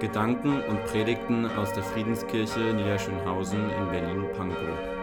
Gedanken 0.00 0.60
und 0.68 0.84
Predigten 0.86 1.46
aus 1.56 1.72
der 1.72 1.82
Friedenskirche 1.82 2.74
Niederschönhausen 2.74 3.70
in 3.70 3.90
Berlin-Pankow. 3.90 4.95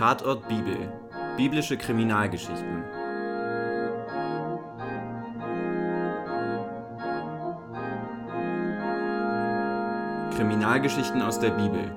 Tatort 0.00 0.48
Bibel. 0.48 0.78
Biblische 1.36 1.76
Kriminalgeschichten. 1.76 2.84
Kriminalgeschichten 10.34 11.20
aus 11.20 11.38
der 11.38 11.50
Bibel. 11.50 11.94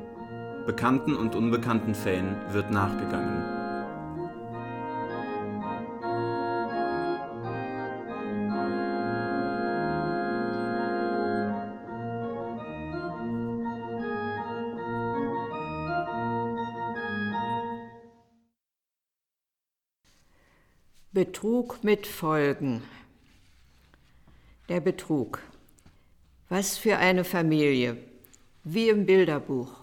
Bekannten 0.65 1.15
und 1.15 1.33
unbekannten 1.33 1.95
Fällen 1.95 2.35
wird 2.51 2.71
nachgegangen. 2.71 3.42
Betrug 21.13 21.83
mit 21.83 22.07
Folgen. 22.07 22.81
Der 24.67 24.79
Betrug. 24.79 25.43
Was 26.49 26.75
für 26.75 26.97
eine 26.97 27.23
Familie. 27.23 27.97
Wie 28.63 28.89
im 28.89 29.05
Bilderbuch. 29.05 29.75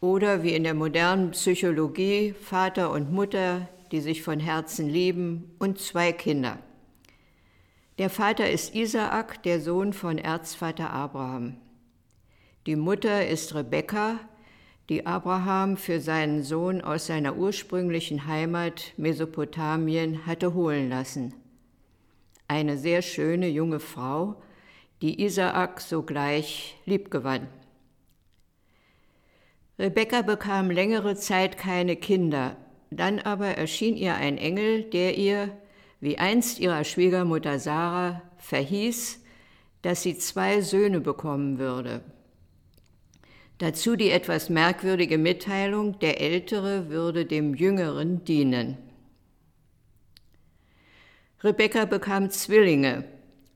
Oder 0.00 0.42
wie 0.42 0.54
in 0.54 0.64
der 0.64 0.72
modernen 0.72 1.32
Psychologie 1.32 2.32
Vater 2.32 2.90
und 2.90 3.12
Mutter, 3.12 3.68
die 3.90 4.00
sich 4.00 4.22
von 4.22 4.40
Herzen 4.40 4.88
lieben 4.88 5.54
und 5.58 5.78
zwei 5.78 6.10
Kinder. 6.10 6.56
Der 7.98 8.08
Vater 8.08 8.48
ist 8.48 8.74
Isaak, 8.74 9.42
der 9.42 9.60
Sohn 9.60 9.92
von 9.92 10.16
Erzvater 10.16 10.88
Abraham. 10.88 11.58
Die 12.64 12.76
Mutter 12.76 13.28
ist 13.28 13.54
Rebekka, 13.54 14.20
die 14.92 15.06
Abraham 15.06 15.78
für 15.78 16.00
seinen 16.00 16.42
Sohn 16.42 16.82
aus 16.82 17.06
seiner 17.06 17.38
ursprünglichen 17.38 18.26
Heimat 18.26 18.92
Mesopotamien 18.98 20.26
hatte 20.26 20.52
holen 20.52 20.90
lassen. 20.90 21.32
Eine 22.46 22.76
sehr 22.76 23.00
schöne 23.00 23.48
junge 23.48 23.80
Frau, 23.80 24.42
die 25.00 25.24
Isaak 25.24 25.80
sogleich 25.80 26.76
liebgewann. 26.84 27.48
Rebekka 29.78 30.20
bekam 30.20 30.70
längere 30.70 31.16
Zeit 31.16 31.56
keine 31.56 31.96
Kinder, 31.96 32.58
dann 32.90 33.18
aber 33.18 33.46
erschien 33.46 33.96
ihr 33.96 34.16
ein 34.16 34.36
Engel, 34.36 34.82
der 34.82 35.16
ihr, 35.16 35.56
wie 36.00 36.18
einst 36.18 36.60
ihrer 36.60 36.84
Schwiegermutter 36.84 37.58
Sarah, 37.58 38.20
verhieß, 38.36 39.22
dass 39.80 40.02
sie 40.02 40.18
zwei 40.18 40.60
Söhne 40.60 41.00
bekommen 41.00 41.58
würde. 41.58 42.02
Dazu 43.62 43.94
die 43.94 44.10
etwas 44.10 44.50
merkwürdige 44.50 45.18
Mitteilung, 45.18 45.96
der 46.00 46.20
Ältere 46.20 46.90
würde 46.90 47.26
dem 47.26 47.54
Jüngeren 47.54 48.24
dienen. 48.24 48.76
Rebekka 51.44 51.84
bekam 51.84 52.28
Zwillinge, 52.30 53.04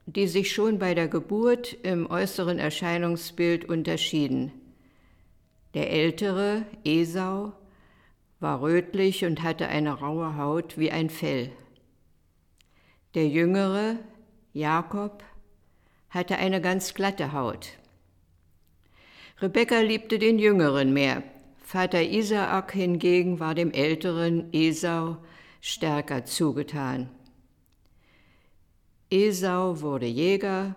die 0.05 0.29
sich 0.29 0.53
schon 0.53 0.79
bei 0.79 0.93
der 0.93 1.09
Geburt 1.09 1.73
im 1.83 2.09
äußeren 2.09 2.57
Erscheinungsbild 2.57 3.65
unterschieden. 3.65 4.53
Der 5.73 5.91
Ältere, 5.91 6.65
Esau, 6.85 7.51
war 8.39 8.61
rötlich 8.61 9.25
und 9.25 9.43
hatte 9.43 9.67
eine 9.67 9.91
raue 9.91 10.37
Haut 10.37 10.77
wie 10.77 10.89
ein 10.89 11.09
Fell. 11.09 11.51
Der 13.13 13.27
Jüngere, 13.27 13.97
Jakob, 14.53 15.21
hatte 16.09 16.37
eine 16.37 16.61
ganz 16.61 16.93
glatte 16.93 17.33
Haut. 17.33 17.77
Rebekka 19.39 19.81
liebte 19.81 20.17
den 20.17 20.39
Jüngeren 20.39 20.93
mehr. 20.93 21.21
Vater 21.63 22.01
Isaak 22.01 22.71
hingegen 22.71 23.39
war 23.39 23.53
dem 23.53 23.71
älteren 23.71 24.51
Esau 24.51 25.17
stärker 25.61 26.25
zugetan. 26.25 27.09
Esau 29.11 29.81
wurde 29.81 30.07
Jäger, 30.07 30.75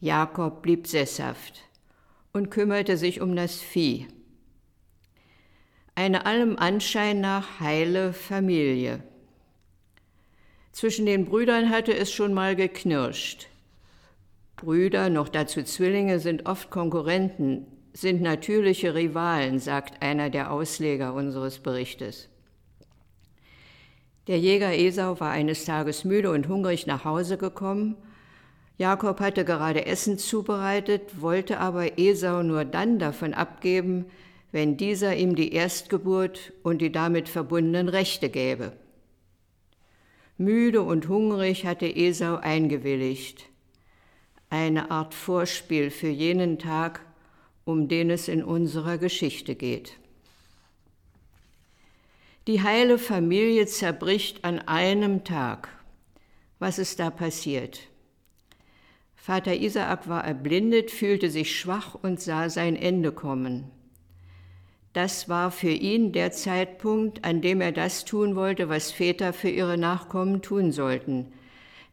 Jakob 0.00 0.62
blieb 0.62 0.86
sesshaft 0.86 1.60
und 2.32 2.50
kümmerte 2.50 2.96
sich 2.96 3.20
um 3.20 3.36
das 3.36 3.60
Vieh. 3.60 4.08
Eine 5.94 6.24
allem 6.24 6.56
Anschein 6.56 7.20
nach 7.20 7.60
heile 7.60 8.14
Familie. 8.14 9.02
Zwischen 10.72 11.04
den 11.04 11.26
Brüdern 11.26 11.68
hatte 11.68 11.94
es 11.94 12.10
schon 12.10 12.32
mal 12.32 12.56
geknirscht. 12.56 13.48
Brüder, 14.56 15.10
noch 15.10 15.28
dazu 15.28 15.62
Zwillinge, 15.62 16.18
sind 16.18 16.46
oft 16.46 16.70
Konkurrenten, 16.70 17.66
sind 17.92 18.22
natürliche 18.22 18.94
Rivalen, 18.94 19.58
sagt 19.58 20.02
einer 20.02 20.30
der 20.30 20.52
Ausleger 20.52 21.14
unseres 21.14 21.58
Berichtes. 21.58 22.28
Der 24.26 24.38
Jäger 24.38 24.72
Esau 24.72 25.18
war 25.18 25.30
eines 25.30 25.64
Tages 25.64 26.04
müde 26.04 26.30
und 26.30 26.46
hungrig 26.48 26.86
nach 26.86 27.04
Hause 27.04 27.36
gekommen. 27.36 27.96
Jakob 28.78 29.20
hatte 29.20 29.44
gerade 29.44 29.86
Essen 29.86 30.18
zubereitet, 30.18 31.20
wollte 31.20 31.58
aber 31.58 31.98
Esau 31.98 32.42
nur 32.42 32.64
dann 32.64 32.98
davon 32.98 33.34
abgeben, 33.34 34.06
wenn 34.52 34.76
dieser 34.76 35.16
ihm 35.16 35.34
die 35.34 35.52
Erstgeburt 35.52 36.52
und 36.62 36.80
die 36.80 36.92
damit 36.92 37.28
verbundenen 37.28 37.88
Rechte 37.88 38.28
gäbe. 38.30 38.72
Müde 40.38 40.82
und 40.82 41.08
hungrig 41.08 41.66
hatte 41.66 41.86
Esau 41.86 42.36
eingewilligt. 42.36 43.46
Eine 44.48 44.90
Art 44.90 45.12
Vorspiel 45.12 45.90
für 45.90 46.08
jenen 46.08 46.58
Tag, 46.58 47.00
um 47.64 47.88
den 47.88 48.10
es 48.10 48.28
in 48.28 48.42
unserer 48.42 48.98
Geschichte 48.98 49.54
geht. 49.54 49.96
Die 52.46 52.62
heile 52.62 52.98
Familie 52.98 53.66
zerbricht 53.66 54.44
an 54.44 54.58
einem 54.60 55.24
Tag. 55.24 55.68
Was 56.58 56.78
ist 56.78 56.98
da 56.98 57.10
passiert? 57.10 57.80
Vater 59.14 59.54
Isaak 59.54 60.08
war 60.08 60.24
erblindet, 60.24 60.90
fühlte 60.90 61.30
sich 61.30 61.56
schwach 61.56 61.94
und 61.94 62.20
sah 62.20 62.48
sein 62.48 62.74
Ende 62.74 63.12
kommen. 63.12 63.70
Das 64.92 65.28
war 65.28 65.52
für 65.52 65.70
ihn 65.70 66.12
der 66.12 66.32
Zeitpunkt, 66.32 67.24
an 67.24 67.42
dem 67.42 67.60
er 67.60 67.70
das 67.70 68.04
tun 68.04 68.34
wollte, 68.34 68.68
was 68.68 68.90
Väter 68.90 69.32
für 69.32 69.50
ihre 69.50 69.78
Nachkommen 69.78 70.42
tun 70.42 70.72
sollten, 70.72 71.26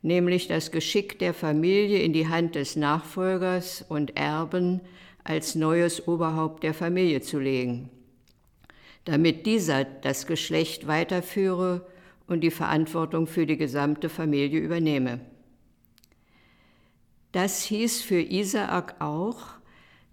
nämlich 0.01 0.47
das 0.47 0.71
Geschick 0.71 1.19
der 1.19 1.35
Familie 1.35 1.99
in 1.99 2.13
die 2.13 2.27
Hand 2.27 2.55
des 2.55 2.75
Nachfolgers 2.75 3.85
und 3.87 4.17
Erben 4.17 4.81
als 5.27 5.55
neues 5.55 6.07
Oberhaupt 6.07 6.63
der 6.63 6.73
Familie 6.73 7.21
zu 7.21 7.37
legen, 7.37 7.89
damit 9.03 9.45
dieser 9.45 9.83
das 9.83 10.25
Geschlecht 10.25 10.87
weiterführe 10.87 11.85
und 12.27 12.41
die 12.41 12.51
Verantwortung 12.51 13.27
für 13.27 13.45
die 13.45 13.57
gesamte 13.57 14.07
Familie 14.07 14.59
übernehme. 14.59 15.19
Das 17.33 17.63
hieß 17.63 18.01
für 18.01 18.21
Isaak 18.21 19.01
auch, 19.01 19.47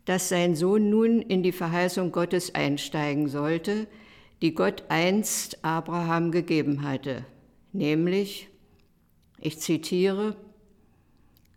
dass 0.05 0.29
sein 0.29 0.57
Sohn 0.57 0.91
nun 0.91 1.23
in 1.23 1.45
die 1.45 1.53
Verheißung 1.53 2.11
Gottes 2.11 2.55
einsteigen 2.55 3.29
sollte, 3.29 3.87
die 4.43 4.53
Gott 4.53 4.83
einst 4.89 5.65
Abraham 5.65 6.33
gegeben 6.33 6.83
hatte, 6.83 7.25
nämlich, 7.73 8.49
ich 9.39 9.61
zitiere, 9.61 10.37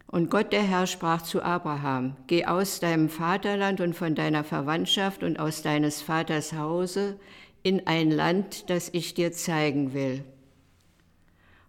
und 0.07 0.29
Gott 0.29 0.53
der 0.53 0.63
Herr 0.63 0.87
sprach 0.87 1.21
zu 1.21 1.41
Abraham, 1.43 2.15
Geh 2.27 2.45
aus 2.45 2.79
deinem 2.79 3.09
Vaterland 3.09 3.81
und 3.81 3.93
von 3.93 4.15
deiner 4.15 4.43
Verwandtschaft 4.43 5.21
und 5.21 5.39
aus 5.39 5.61
deines 5.61 6.01
Vaters 6.01 6.53
Hause 6.53 7.19
in 7.61 7.85
ein 7.87 8.09
Land, 8.09 8.69
das 8.69 8.89
ich 8.93 9.13
dir 9.13 9.33
zeigen 9.33 9.93
will. 9.93 10.23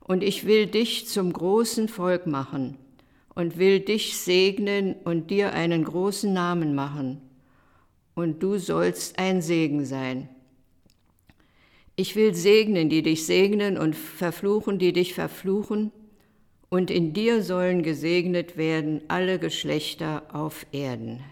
Und 0.00 0.22
ich 0.22 0.46
will 0.46 0.66
dich 0.66 1.08
zum 1.08 1.32
großen 1.32 1.88
Volk 1.88 2.26
machen 2.26 2.78
und 3.34 3.58
will 3.58 3.80
dich 3.80 4.16
segnen 4.16 4.94
und 5.04 5.30
dir 5.30 5.52
einen 5.52 5.84
großen 5.84 6.32
Namen 6.32 6.74
machen, 6.74 7.20
und 8.14 8.42
du 8.42 8.58
sollst 8.58 9.20
ein 9.20 9.42
Segen 9.42 9.84
sein. 9.84 10.28
Ich 11.94 12.16
will 12.16 12.34
segnen, 12.34 12.88
die 12.88 13.02
dich 13.02 13.26
segnen 13.26 13.78
und 13.78 13.94
verfluchen, 13.94 14.80
die 14.80 14.92
dich 14.92 15.14
verfluchen, 15.14 15.92
und 16.70 16.90
in 16.90 17.12
dir 17.12 17.42
sollen 17.42 17.82
gesegnet 17.82 18.56
werden 18.56 19.02
alle 19.08 19.38
Geschlechter 19.38 20.22
auf 20.32 20.66
Erden. 20.72 21.22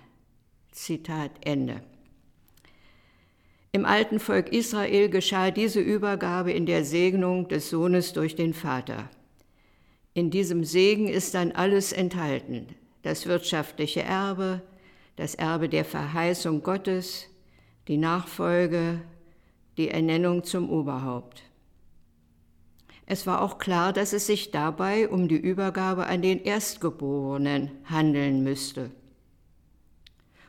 Zitat 0.72 1.30
Ende. 1.42 1.82
Im 3.72 3.84
alten 3.84 4.20
Volk 4.20 4.52
Israel 4.52 5.10
geschah 5.10 5.50
diese 5.50 5.80
Übergabe 5.80 6.52
in 6.52 6.64
der 6.64 6.84
Segnung 6.84 7.48
des 7.48 7.68
Sohnes 7.68 8.14
durch 8.14 8.34
den 8.34 8.54
Vater. 8.54 9.10
In 10.14 10.30
diesem 10.30 10.64
Segen 10.64 11.08
ist 11.08 11.34
dann 11.34 11.52
alles 11.52 11.92
enthalten, 11.92 12.68
das 13.02 13.26
wirtschaftliche 13.26 14.02
Erbe, 14.02 14.62
das 15.16 15.34
Erbe 15.34 15.68
der 15.68 15.84
Verheißung 15.84 16.62
Gottes, 16.62 17.26
die 17.86 17.98
Nachfolge, 17.98 19.02
die 19.76 19.88
Ernennung 19.88 20.42
zum 20.42 20.70
Oberhaupt. 20.70 21.42
Es 23.06 23.24
war 23.26 23.40
auch 23.40 23.58
klar, 23.58 23.92
dass 23.92 24.12
es 24.12 24.26
sich 24.26 24.50
dabei 24.50 25.08
um 25.08 25.28
die 25.28 25.36
Übergabe 25.36 26.06
an 26.06 26.22
den 26.22 26.42
Erstgeborenen 26.42 27.70
handeln 27.84 28.42
müsste. 28.42 28.90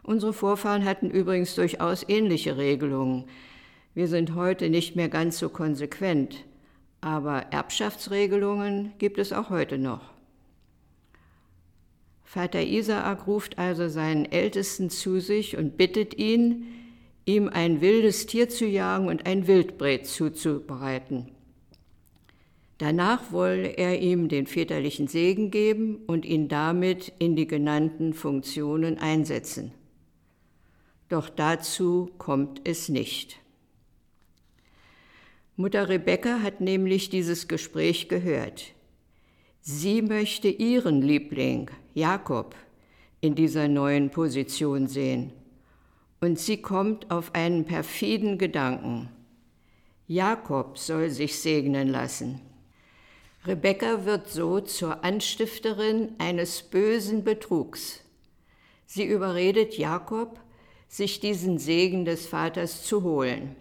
Unsere 0.01 0.33
Vorfahren 0.33 0.83
hatten 0.83 1.11
übrigens 1.11 1.53
durchaus 1.53 2.03
ähnliche 2.07 2.57
Regelungen. 2.57 3.25
Wir 3.93 4.07
sind 4.07 4.33
heute 4.33 4.71
nicht 4.71 4.95
mehr 4.95 5.09
ganz 5.09 5.37
so 5.37 5.49
konsequent, 5.49 6.45
aber 6.99 7.47
Erbschaftsregelungen 7.51 8.93
gibt 8.97 9.19
es 9.19 9.33
auch 9.33 9.51
heute 9.51 9.77
noch. 9.77 10.01
Vater 12.23 12.63
Isaak 12.63 13.27
ruft 13.27 13.59
also 13.59 13.87
seinen 13.87 14.25
Ältesten 14.25 14.89
zu 14.89 15.19
sich 15.19 15.57
und 15.57 15.77
bittet 15.77 16.17
ihn, 16.17 16.65
ihm 17.25 17.49
ein 17.49 17.81
wildes 17.81 18.25
Tier 18.25 18.49
zu 18.49 18.65
jagen 18.65 19.07
und 19.07 19.27
ein 19.27 19.47
Wildbret 19.47 20.07
zuzubereiten. 20.07 21.36
Danach 22.77 23.31
wolle 23.31 23.69
er 23.69 23.99
ihm 23.99 24.29
den 24.29 24.45
väterlichen 24.45 25.07
Segen 25.07 25.49
geben 25.49 25.97
und 26.05 26.25
ihn 26.25 26.47
damit 26.47 27.11
in 27.17 27.35
die 27.35 27.47
genannten 27.47 28.13
Funktionen 28.13 28.99
einsetzen. 28.99 29.71
Doch 31.09 31.29
dazu 31.29 32.11
kommt 32.17 32.61
es 32.65 32.89
nicht. 32.89 33.39
Mutter 35.55 35.89
Rebecca 35.89 36.41
hat 36.43 36.61
nämlich 36.61 37.09
dieses 37.09 37.47
Gespräch 37.47 38.09
gehört. 38.09 38.73
Sie 39.61 40.03
möchte 40.03 40.49
ihren 40.49 41.01
Liebling, 41.01 41.71
Jakob, 41.95 42.55
in 43.21 43.33
dieser 43.33 43.67
neuen 43.67 44.11
Position 44.11 44.87
sehen. 44.87 45.33
Und 46.21 46.37
sie 46.37 46.57
kommt 46.61 47.09
auf 47.09 47.33
einen 47.33 47.65
perfiden 47.65 48.37
Gedanken. 48.37 49.09
Jakob 50.05 50.77
soll 50.77 51.09
sich 51.09 51.39
segnen 51.39 51.87
lassen. 51.87 52.41
Rebecca 53.45 54.05
wird 54.05 54.29
so 54.29 54.59
zur 54.59 55.03
Anstifterin 55.03 56.15
eines 56.17 56.63
bösen 56.63 57.23
Betrugs. 57.23 58.01
Sie 58.85 59.05
überredet 59.05 59.77
Jakob, 59.77 60.39
sich 60.87 61.19
diesen 61.19 61.57
Segen 61.57 62.05
des 62.05 62.27
Vaters 62.27 62.83
zu 62.83 63.03
holen. 63.03 63.55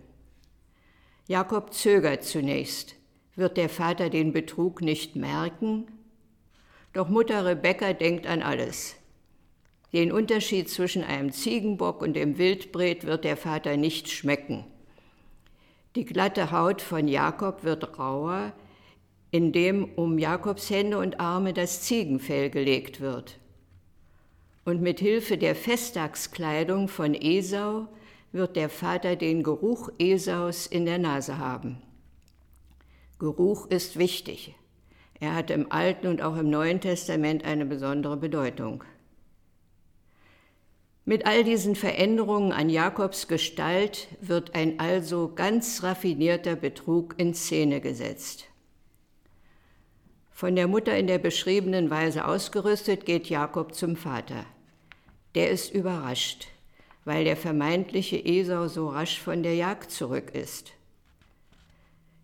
Jakob 1.29 1.73
zögert 1.75 2.25
zunächst. 2.25 2.95
Wird 3.35 3.57
der 3.57 3.69
Vater 3.69 4.09
den 4.09 4.33
Betrug 4.33 4.81
nicht 4.81 5.17
merken? 5.17 5.87
Doch 6.93 7.09
Mutter 7.09 7.45
Rebecca 7.45 7.93
denkt 7.93 8.27
an 8.27 8.43
alles. 8.43 8.97
Den 9.93 10.13
Unterschied 10.13 10.71
zwischen 10.71 11.05
einem 11.05 11.33
Ziegenbock 11.33 12.01
und 12.01 12.15
dem 12.15 12.39
Wildbret 12.39 13.05
wird 13.05 13.25
der 13.25 13.37
Vater 13.37 13.77
nicht 13.77 14.09
schmecken. 14.09 14.65
Die 15.97 16.05
glatte 16.05 16.51
Haut 16.51 16.81
von 16.81 17.09
Jakob 17.09 17.65
wird 17.65 17.99
rauer, 17.99 18.53
indem 19.31 19.85
um 19.97 20.19
Jakobs 20.19 20.71
Hände 20.71 20.99
und 20.99 21.21
Arme 21.21 21.53
das 21.53 21.83
Ziegenfell 21.83 22.51
gelegt 22.51 23.01
wird 23.01 23.39
und 24.67 24.83
mit 24.83 24.99
Hilfe 24.99 25.39
der 25.39 25.55
Festtagskleidung 25.55 26.89
von 26.89 27.15
Esau 27.15 27.87
wird 28.33 28.57
der 28.57 28.69
Vater 28.69 29.15
den 29.17 29.45
Geruch 29.45 29.89
Esaus 29.99 30.67
in 30.67 30.85
der 30.85 30.99
Nase 30.99 31.39
haben. 31.39 31.81
Geruch 33.19 33.67
ist 33.69 33.97
wichtig. 33.97 34.55
Er 35.21 35.35
hat 35.35 35.51
im 35.51 35.71
Alten 35.71 36.09
und 36.09 36.21
auch 36.21 36.37
im 36.37 36.51
Neuen 36.51 36.81
Testament 36.81 37.45
eine 37.45 37.65
besondere 37.65 38.17
Bedeutung. 38.17 38.83
Mit 41.05 41.25
all 41.25 41.45
diesen 41.45 41.77
Veränderungen 41.77 42.51
an 42.51 42.69
Jakobs 42.69 43.29
Gestalt 43.29 44.09
wird 44.21 44.57
ein 44.57 44.81
also 44.81 45.33
ganz 45.33 45.85
raffinierter 45.85 46.57
Betrug 46.57 47.15
in 47.19 47.35
Szene 47.35 47.81
gesetzt. 47.81 48.49
Von 50.37 50.55
der 50.55 50.69
Mutter 50.69 50.97
in 50.97 51.09
der 51.09 51.19
beschriebenen 51.19 51.91
Weise 51.91 52.27
ausgerüstet 52.27 53.07
geht 53.07 53.29
Jakob 53.29 53.75
zum 53.75 53.97
Vater 53.97 54.47
der 55.37 55.51
ist 55.51 55.73
überrascht, 55.73 56.49
weil 57.05 57.25
der 57.25 57.37
vermeintliche 57.37 58.25
Esau 58.25 58.69
so 58.69 58.89
rasch 58.89 59.21
von 59.21 59.43
der 59.43 59.55
Jagd 59.55 59.91
zurück 59.91 60.31
ist. 60.35 60.73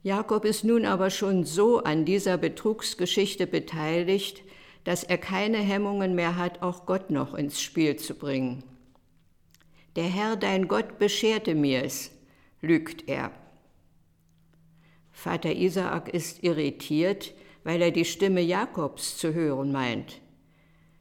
Jakob 0.02 0.46
ist 0.46 0.64
nun 0.64 0.86
aber 0.86 1.10
schon 1.10 1.44
so 1.44 1.84
an 1.84 2.06
dieser 2.06 2.38
Betrugsgeschichte 2.38 3.46
beteiligt, 3.46 4.42
dass 4.84 5.04
er 5.04 5.18
keine 5.18 5.58
Hemmungen 5.58 6.14
mehr 6.14 6.36
hat, 6.36 6.62
auch 6.62 6.86
Gott 6.86 7.10
noch 7.10 7.34
ins 7.34 7.60
Spiel 7.60 7.96
zu 7.96 8.14
bringen. 8.14 8.64
Der 9.94 10.08
Herr 10.08 10.36
dein 10.36 10.66
Gott 10.66 10.98
bescherte 10.98 11.54
mir's, 11.54 12.10
lügt 12.62 13.08
er. 13.08 13.30
Vater 15.12 15.52
Isaak 15.52 16.08
ist 16.08 16.42
irritiert, 16.42 17.34
weil 17.64 17.82
er 17.82 17.90
die 17.90 18.04
Stimme 18.04 18.40
Jakobs 18.40 19.16
zu 19.18 19.34
hören 19.34 19.72
meint. 19.72 20.20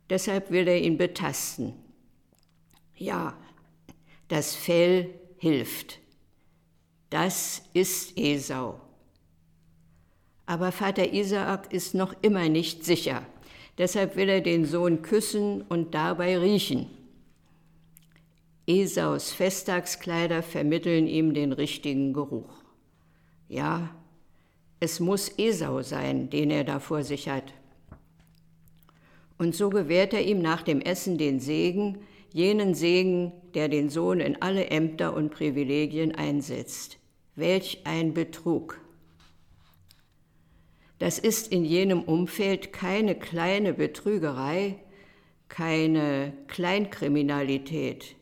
Deshalb 0.10 0.52
will 0.52 0.68
er 0.68 0.80
ihn 0.82 0.98
betasten. 0.98 1.74
Ja, 2.96 3.38
das 4.28 4.56
Fell 4.56 5.10
hilft. 5.38 6.00
Das 7.10 7.64
ist 7.74 8.18
Esau. 8.18 8.80
Aber 10.46 10.72
Vater 10.72 11.14
Isaak 11.14 11.72
ist 11.72 11.94
noch 11.94 12.14
immer 12.22 12.50
nicht 12.50 12.84
sicher. 12.84 13.26
Deshalb 13.78 14.16
will 14.16 14.30
er 14.30 14.42
den 14.42 14.66
Sohn 14.66 15.02
küssen 15.02 15.62
und 15.62 15.94
dabei 15.94 16.38
riechen. 16.38 16.88
Esaus 18.68 19.32
Festtagskleider 19.32 20.44
vermitteln 20.44 21.08
ihm 21.08 21.34
den 21.34 21.52
richtigen 21.52 22.14
Geruch. 22.14 22.64
Ja, 23.50 23.96
es 24.82 25.00
muss 25.00 25.32
Esau 25.38 25.84
sein, 25.84 26.30
den 26.32 26.50
er 26.50 26.64
da 26.64 26.80
vor 26.80 27.04
sich 27.04 27.30
hat. 27.30 27.54
Und 29.38 29.56
so 29.56 29.70
gewährt 29.70 30.14
er 30.14 30.24
ihm 30.24 30.42
nach 30.42 30.64
dem 30.64 30.82
Essen 30.82 31.20
den 31.20 31.40
Segen, 31.40 32.00
jenen 32.34 32.74
Segen, 32.74 33.32
der 33.54 33.70
den 33.70 33.90
Sohn 33.90 34.20
in 34.20 34.42
alle 34.42 34.68
Ämter 34.68 35.14
und 35.14 35.30
Privilegien 35.30 36.16
einsetzt. 36.16 36.98
Welch 37.36 37.82
ein 37.86 38.14
Betrug! 38.14 38.82
Das 40.98 41.20
ist 41.20 41.52
in 41.52 41.64
jenem 41.64 42.02
Umfeld 42.02 42.74
keine 42.74 43.16
kleine 43.16 43.74
Betrügerei, 43.74 44.80
keine 45.48 46.34
Kleinkriminalität. 46.48 48.16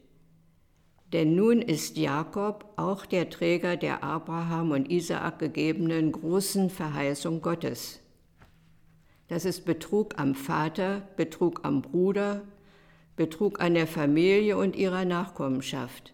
Denn 1.14 1.36
nun 1.36 1.62
ist 1.62 1.98
Jakob 1.98 2.72
auch 2.76 3.06
der 3.06 3.30
Träger 3.30 3.78
der 3.78 4.04
Abraham 4.04 4.72
und 4.72 4.92
Isaak 4.92 5.40
gegebenen 5.40 6.12
großen 6.12 6.70
Verheißung 6.70 7.42
Gottes. 7.42 8.00
Das 9.28 9.46
ist 9.46 9.66
Betrug 9.66 10.20
am 10.20 10.36
Vater, 10.36 11.08
Betrug 11.16 11.62
am 11.64 11.82
Bruder, 11.82 12.42
Betrug 13.16 13.60
an 13.60 13.74
der 13.74 13.88
Familie 13.88 14.58
und 14.58 14.76
ihrer 14.76 15.06
Nachkommenschaft. 15.06 16.14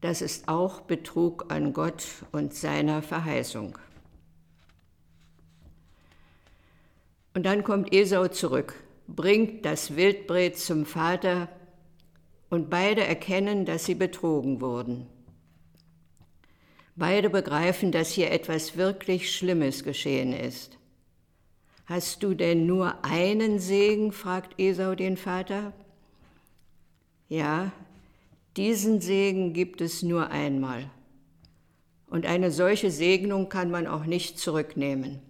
Das 0.00 0.22
ist 0.22 0.48
auch 0.48 0.80
Betrug 0.80 1.52
an 1.52 1.72
Gott 1.72 2.06
und 2.32 2.54
seiner 2.54 3.02
Verheißung. 3.02 3.78
Und 7.34 7.46
dann 7.46 7.62
kommt 7.62 7.92
Esau 7.92 8.28
zurück, 8.28 8.74
bringt 9.06 9.64
das 9.64 9.96
Wildbret 9.96 10.58
zum 10.58 10.86
Vater 10.86 11.48
und 12.50 12.68
beide 12.68 13.04
erkennen, 13.04 13.64
dass 13.64 13.86
sie 13.86 13.94
betrogen 13.94 14.60
wurden. 14.60 15.06
Beide 16.96 17.30
begreifen, 17.30 17.92
dass 17.92 18.10
hier 18.10 18.30
etwas 18.30 18.76
wirklich 18.76 19.34
Schlimmes 19.34 19.84
geschehen 19.84 20.32
ist. 20.32 20.76
Hast 21.86 22.22
du 22.22 22.34
denn 22.34 22.66
nur 22.66 23.04
einen 23.04 23.58
Segen? 23.58 24.12
fragt 24.12 24.60
Esau 24.60 24.94
den 24.94 25.16
Vater. 25.16 25.72
Ja, 27.28 27.72
diesen 28.56 29.00
Segen 29.00 29.52
gibt 29.54 29.80
es 29.80 30.02
nur 30.02 30.30
einmal. 30.30 30.90
Und 32.06 32.26
eine 32.26 32.50
solche 32.50 32.90
Segnung 32.90 33.48
kann 33.48 33.70
man 33.70 33.86
auch 33.86 34.04
nicht 34.04 34.38
zurücknehmen. 34.38 35.20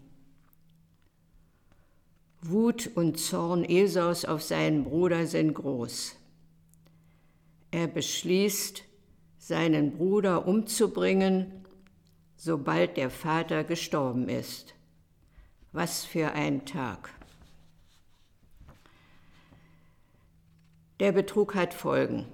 Wut 2.43 2.91
und 2.95 3.19
Zorn 3.19 3.65
Esaus 3.65 4.25
auf 4.25 4.43
seinen 4.43 4.85
Bruder 4.85 5.27
sind 5.27 5.53
groß. 5.53 6.17
Er 7.71 7.87
beschließt, 7.87 8.85
seinen 9.39 9.93
Bruder 9.97 10.47
umzubringen, 10.47 11.65
sobald 12.37 12.97
der 12.97 13.11
Vater 13.11 13.65
gestorben 13.65 14.29
ist. 14.29 14.75
Was 15.73 16.05
für 16.05 16.33
ein 16.33 16.67
Tag. 16.67 17.11
Der 20.99 21.12
Betrug 21.12 21.55
hat 21.55 21.73
Folgen. 21.73 22.27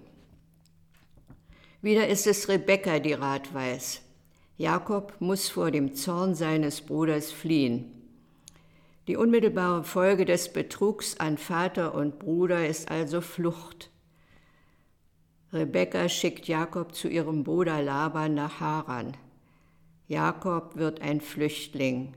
Wieder 1.83 2.09
ist 2.09 2.27
es 2.27 2.49
Rebekka, 2.49 2.99
die 2.99 3.13
Rat 3.13 3.55
weiß. 3.55 4.03
Jakob 4.57 5.15
muss 5.21 5.49
vor 5.49 5.71
dem 5.71 5.95
Zorn 5.95 6.35
seines 6.35 6.81
Bruders 6.81 7.31
fliehen. 7.31 7.93
Die 9.07 9.17
unmittelbare 9.17 9.85
Folge 9.85 10.25
des 10.25 10.53
Betrugs 10.53 11.21
an 11.21 11.39
Vater 11.39 11.95
und 11.95 12.19
Bruder 12.19 12.67
ist 12.67 12.91
also 12.91 13.21
Flucht. 13.21 13.91
Rebekka 15.53 16.09
schickt 16.09 16.49
Jakob 16.49 16.95
zu 16.95 17.09
ihrem 17.09 17.45
Bruder 17.45 17.81
Laban 17.81 18.35
nach 18.35 18.59
Haran. 18.59 19.17
Jakob 20.09 20.77
wird 20.77 21.01
ein 21.01 21.21
Flüchtling. 21.21 22.15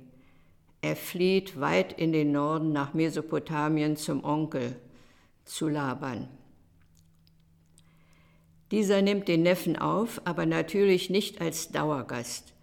Er 0.81 0.95
flieht 0.95 1.59
weit 1.59 1.93
in 1.93 2.11
den 2.11 2.31
Norden 2.31 2.71
nach 2.71 2.93
Mesopotamien 2.93 3.97
zum 3.97 4.23
Onkel, 4.23 4.75
zu 5.45 5.67
Laban. 5.67 6.27
Dieser 8.71 9.01
nimmt 9.01 9.27
den 9.27 9.43
Neffen 9.43 9.77
auf, 9.77 10.21
aber 10.25 10.45
natürlich 10.45 11.09
nicht 11.09 11.41
als 11.41 11.69
Dauergast, 11.69 12.53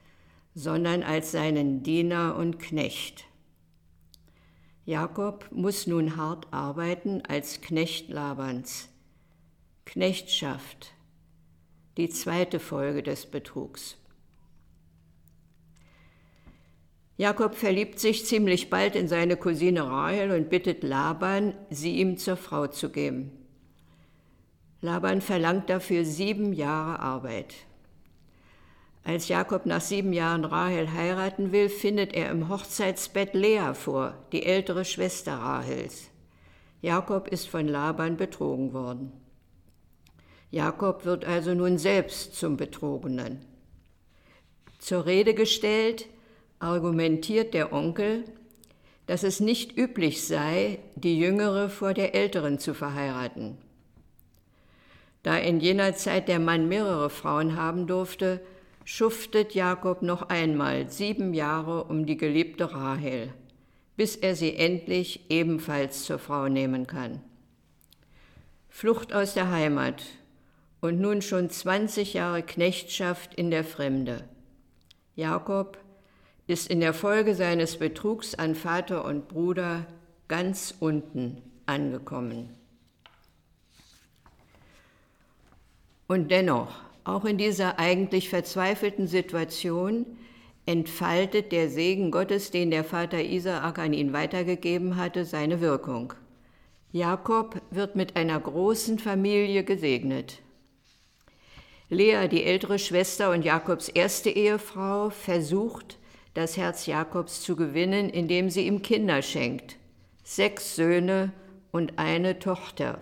sondern 0.54 1.02
als 1.02 1.32
seinen 1.32 1.82
Diener 1.82 2.36
und 2.36 2.58
Knecht. 2.58 3.24
Jakob 4.84 5.48
muss 5.50 5.86
nun 5.86 6.16
hart 6.16 6.46
arbeiten 6.52 7.22
als 7.26 7.60
Knecht 7.60 8.08
Labans. 8.08 8.88
Knechtschaft, 9.86 10.92
die 11.96 12.10
zweite 12.10 12.58
Folge 12.58 13.04
des 13.04 13.24
Betrugs. 13.24 13.96
Jakob 17.16 17.54
verliebt 17.54 18.00
sich 18.00 18.26
ziemlich 18.26 18.68
bald 18.68 18.96
in 18.96 19.06
seine 19.06 19.36
Cousine 19.36 19.86
Rahel 19.86 20.32
und 20.32 20.50
bittet 20.50 20.82
Laban, 20.82 21.54
sie 21.70 21.96
ihm 21.96 22.18
zur 22.18 22.36
Frau 22.36 22.66
zu 22.66 22.90
geben. 22.90 23.30
Laban 24.80 25.20
verlangt 25.20 25.70
dafür 25.70 26.04
sieben 26.04 26.52
Jahre 26.52 26.98
Arbeit. 26.98 27.54
Als 29.04 29.28
Jakob 29.28 29.66
nach 29.66 29.80
sieben 29.80 30.12
Jahren 30.12 30.44
Rahel 30.44 30.92
heiraten 30.92 31.52
will, 31.52 31.68
findet 31.68 32.12
er 32.12 32.32
im 32.32 32.48
Hochzeitsbett 32.48 33.34
Lea 33.34 33.72
vor, 33.72 34.14
die 34.32 34.42
ältere 34.42 34.84
Schwester 34.84 35.34
Rahels. 35.34 36.10
Jakob 36.82 37.28
ist 37.28 37.48
von 37.48 37.68
Laban 37.68 38.16
betrogen 38.16 38.72
worden. 38.72 39.12
Jakob 40.50 41.04
wird 41.04 41.24
also 41.24 41.54
nun 41.54 41.78
selbst 41.78 42.36
zum 42.36 42.56
Betrogenen. 42.56 43.44
Zur 44.78 45.06
Rede 45.06 45.34
gestellt, 45.34 46.06
argumentiert 46.58 47.54
der 47.54 47.72
Onkel, 47.72 48.24
dass 49.06 49.22
es 49.22 49.40
nicht 49.40 49.76
üblich 49.76 50.26
sei, 50.26 50.78
die 50.94 51.18
Jüngere 51.18 51.68
vor 51.68 51.94
der 51.94 52.14
Älteren 52.14 52.58
zu 52.58 52.74
verheiraten. 52.74 53.58
Da 55.22 55.36
in 55.36 55.60
jener 55.60 55.94
Zeit 55.94 56.28
der 56.28 56.38
Mann 56.38 56.68
mehrere 56.68 57.10
Frauen 57.10 57.56
haben 57.56 57.86
durfte, 57.86 58.40
schuftet 58.84 59.54
Jakob 59.54 60.02
noch 60.02 60.28
einmal 60.28 60.88
sieben 60.88 61.34
Jahre 61.34 61.84
um 61.84 62.06
die 62.06 62.16
geliebte 62.16 62.72
Rahel, 62.72 63.32
bis 63.96 64.14
er 64.14 64.36
sie 64.36 64.54
endlich 64.54 65.28
ebenfalls 65.28 66.04
zur 66.04 66.20
Frau 66.20 66.48
nehmen 66.48 66.86
kann. 66.86 67.20
Flucht 68.68 69.12
aus 69.12 69.34
der 69.34 69.50
Heimat 69.50 70.04
und 70.86 71.00
nun 71.00 71.20
schon 71.20 71.50
20 71.50 72.14
Jahre 72.14 72.42
Knechtschaft 72.42 73.34
in 73.34 73.50
der 73.50 73.64
Fremde. 73.64 74.24
Jakob 75.16 75.78
ist 76.46 76.70
in 76.70 76.80
der 76.80 76.94
Folge 76.94 77.34
seines 77.34 77.78
Betrugs 77.78 78.34
an 78.34 78.54
Vater 78.54 79.04
und 79.04 79.28
Bruder 79.28 79.86
ganz 80.28 80.74
unten 80.78 81.42
angekommen. 81.66 82.50
Und 86.06 86.30
dennoch, 86.30 86.72
auch 87.02 87.24
in 87.24 87.36
dieser 87.36 87.80
eigentlich 87.80 88.28
verzweifelten 88.28 89.08
Situation, 89.08 90.06
entfaltet 90.66 91.50
der 91.50 91.68
Segen 91.68 92.12
Gottes, 92.12 92.52
den 92.52 92.70
der 92.70 92.84
Vater 92.84 93.22
Isaak 93.22 93.78
an 93.80 93.92
ihn 93.92 94.12
weitergegeben 94.12 94.96
hatte, 94.96 95.24
seine 95.24 95.60
Wirkung. 95.60 96.14
Jakob 96.92 97.60
wird 97.70 97.96
mit 97.96 98.14
einer 98.14 98.38
großen 98.38 99.00
Familie 99.00 99.64
gesegnet. 99.64 100.42
Lea, 101.88 102.26
die 102.28 102.42
ältere 102.42 102.80
Schwester 102.80 103.30
und 103.30 103.44
Jakobs 103.44 103.88
erste 103.88 104.28
Ehefrau, 104.30 105.10
versucht, 105.10 105.98
das 106.34 106.56
Herz 106.56 106.86
Jakobs 106.86 107.42
zu 107.42 107.54
gewinnen, 107.54 108.10
indem 108.10 108.50
sie 108.50 108.66
ihm 108.66 108.82
Kinder 108.82 109.22
schenkt. 109.22 109.76
Sechs 110.24 110.74
Söhne 110.74 111.32
und 111.70 111.98
eine 111.98 112.40
Tochter. 112.40 113.00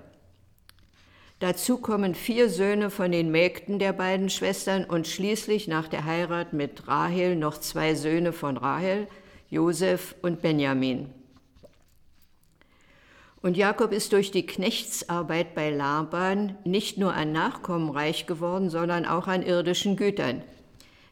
Dazu 1.41 1.79
kommen 1.79 2.15
vier 2.15 2.51
Söhne 2.51 2.91
von 2.91 3.11
den 3.11 3.31
Mägden 3.31 3.79
der 3.79 3.95
beiden 3.95 4.29
Schwestern 4.29 4.85
und 4.85 5.07
schließlich 5.07 5.67
nach 5.67 5.89
der 5.89 6.05
Heirat 6.05 6.53
mit 6.53 6.87
Rahel 6.87 7.37
noch 7.37 7.59
zwei 7.59 7.95
Söhne 7.95 8.33
von 8.33 8.57
Rahel, 8.59 9.09
Josef 9.49 10.15
und 10.21 10.43
Benjamin. 10.43 11.11
Und 13.45 13.59
Jakob 13.59 13.93
ist 13.93 14.15
durch 14.15 14.31
die 14.31 14.47
Knechtsarbeit 14.47 15.55
bei 15.55 15.69
Laban 15.69 16.57
nicht 16.65 16.97
nur 16.97 17.13
an 17.13 17.33
Nachkommen 17.33 17.91
reich 17.91 18.25
geworden, 18.25 18.71
sondern 18.71 19.05
auch 19.05 19.27
an 19.27 19.43
irdischen 19.43 19.97
Gütern. 19.97 20.43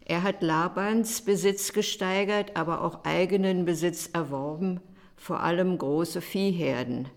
Er 0.06 0.22
hat 0.22 0.42
Labans 0.42 1.20
Besitz 1.20 1.74
gesteigert, 1.74 2.56
aber 2.56 2.84
auch 2.84 3.04
eigenen 3.04 3.66
Besitz 3.66 4.08
erworben, 4.14 4.80
vor 5.14 5.40
allem 5.40 5.76
große 5.76 6.22
Viehherden. 6.22 7.10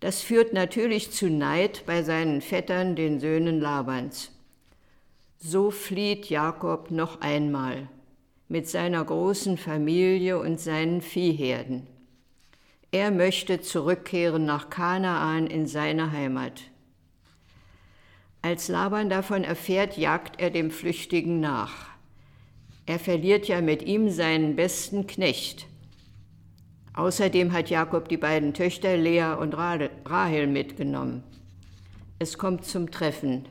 Das 0.00 0.22
führt 0.22 0.54
natürlich 0.54 1.10
zu 1.10 1.28
Neid 1.28 1.82
bei 1.84 2.02
seinen 2.02 2.40
Vettern, 2.40 2.96
den 2.96 3.20
Söhnen 3.20 3.60
Labans. 3.60 4.32
So 5.38 5.70
flieht 5.70 6.30
Jakob 6.30 6.90
noch 6.90 7.20
einmal 7.20 7.90
mit 8.48 8.66
seiner 8.70 9.04
großen 9.04 9.58
Familie 9.58 10.38
und 10.38 10.58
seinen 10.58 11.02
Viehherden. 11.02 11.86
Er 12.92 13.10
möchte 13.10 13.60
zurückkehren 13.60 14.44
nach 14.44 14.70
Kanaan 14.70 15.48
in 15.48 15.66
seine 15.66 16.12
Heimat. 16.12 16.62
Als 18.42 18.68
Laban 18.68 19.10
davon 19.10 19.42
erfährt, 19.42 19.96
jagt 19.96 20.40
er 20.40 20.50
dem 20.50 20.70
Flüchtigen 20.70 21.40
nach. 21.40 21.88
Er 22.86 23.00
verliert 23.00 23.48
ja 23.48 23.60
mit 23.60 23.82
ihm 23.82 24.10
seinen 24.10 24.54
besten 24.54 25.06
Knecht, 25.06 25.66
Außerdem 26.94 27.52
hat 27.52 27.70
Jakob 27.70 28.08
die 28.08 28.18
beiden 28.18 28.52
Töchter 28.52 28.96
Lea 28.96 29.34
und 29.38 29.54
Rahel 29.56 30.46
mitgenommen. 30.46 31.22
Es 32.18 32.36
kommt 32.36 32.66
zum 32.66 32.90
Treffen. 32.90 33.48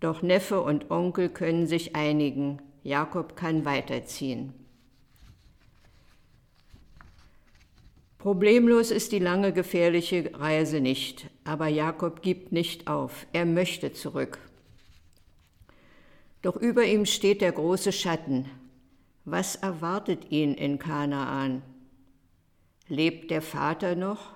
Doch 0.00 0.22
Neffe 0.22 0.60
und 0.60 0.90
Onkel 0.90 1.28
können 1.28 1.66
sich 1.66 1.94
einigen. 1.94 2.60
Jakob 2.82 3.36
kann 3.36 3.64
weiterziehen. 3.64 4.52
Problemlos 8.20 8.90
ist 8.90 9.12
die 9.12 9.18
lange 9.18 9.50
gefährliche 9.50 10.30
Reise 10.34 10.82
nicht, 10.82 11.30
aber 11.44 11.68
Jakob 11.68 12.20
gibt 12.20 12.52
nicht 12.52 12.86
auf. 12.86 13.26
Er 13.32 13.46
möchte 13.46 13.94
zurück. 13.94 14.38
Doch 16.42 16.56
über 16.56 16.84
ihm 16.84 17.06
steht 17.06 17.40
der 17.40 17.52
große 17.52 17.92
Schatten. 17.92 18.44
Was 19.24 19.56
erwartet 19.56 20.30
ihn 20.30 20.52
in 20.52 20.78
Kanaan? 20.78 21.62
Lebt 22.88 23.30
der 23.30 23.40
Vater 23.40 23.94
noch? 23.94 24.34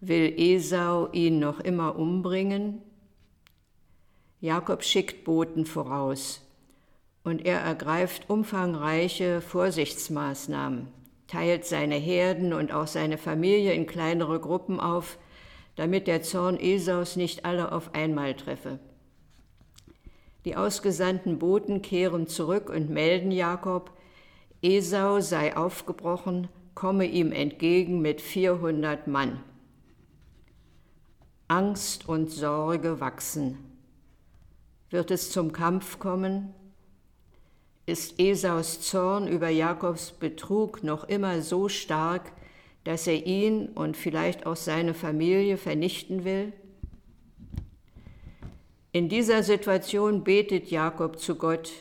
Will 0.00 0.32
Esau 0.34 1.12
ihn 1.12 1.38
noch 1.38 1.60
immer 1.60 1.96
umbringen? 1.96 2.80
Jakob 4.40 4.84
schickt 4.84 5.24
Boten 5.24 5.66
voraus 5.66 6.40
und 7.24 7.44
er 7.44 7.60
ergreift 7.60 8.30
umfangreiche 8.30 9.42
Vorsichtsmaßnahmen, 9.42 10.88
teilt 11.26 11.64
seine 11.64 11.96
Herden 11.96 12.52
und 12.52 12.72
auch 12.72 12.86
seine 12.86 13.18
Familie 13.18 13.72
in 13.72 13.86
kleinere 13.86 14.40
Gruppen 14.40 14.80
auf, 14.80 15.18
damit 15.76 16.06
der 16.06 16.22
Zorn 16.22 16.58
Esaus 16.58 17.16
nicht 17.16 17.44
alle 17.44 17.72
auf 17.72 17.94
einmal 17.94 18.34
treffe. 18.34 18.78
Die 20.44 20.56
ausgesandten 20.56 21.38
Boten 21.38 21.82
kehren 21.82 22.26
zurück 22.26 22.68
und 22.68 22.90
melden 22.90 23.30
Jakob, 23.30 23.92
Esau 24.60 25.20
sei 25.20 25.56
aufgebrochen 25.56 26.48
komme 26.74 27.04
ihm 27.04 27.32
entgegen 27.32 28.00
mit 28.00 28.20
400 28.20 29.06
Mann. 29.06 29.42
Angst 31.48 32.08
und 32.08 32.30
Sorge 32.30 33.00
wachsen. 33.00 33.58
Wird 34.90 35.10
es 35.10 35.30
zum 35.30 35.52
Kampf 35.52 35.98
kommen? 35.98 36.54
Ist 37.84 38.20
Esaus 38.20 38.80
Zorn 38.80 39.26
über 39.26 39.48
Jakobs 39.48 40.12
Betrug 40.12 40.84
noch 40.84 41.04
immer 41.04 41.42
so 41.42 41.68
stark, 41.68 42.30
dass 42.84 43.08
er 43.08 43.26
ihn 43.26 43.68
und 43.68 43.96
vielleicht 43.96 44.46
auch 44.46 44.56
seine 44.56 44.94
Familie 44.94 45.56
vernichten 45.56 46.24
will? 46.24 46.52
In 48.92 49.08
dieser 49.08 49.42
Situation 49.42 50.22
betet 50.22 50.70
Jakob 50.70 51.18
zu 51.18 51.34
Gott, 51.34 51.72